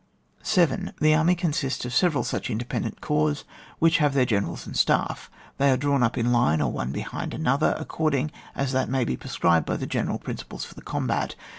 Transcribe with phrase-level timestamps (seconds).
[0.41, 0.93] 7.
[0.99, 3.43] The army consists of several such independent corps,
[3.77, 5.29] which have their generals and staff.
[5.59, 9.15] They are drawn up in line, or one behind another, according as that may be
[9.15, 11.35] prescribed by the general principles for the combat.